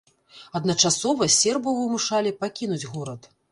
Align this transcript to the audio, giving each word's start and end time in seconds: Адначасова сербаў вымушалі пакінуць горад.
Адначасова 0.59 1.27
сербаў 1.35 1.77
вымушалі 1.81 2.35
пакінуць 2.41 2.83
горад. 2.97 3.33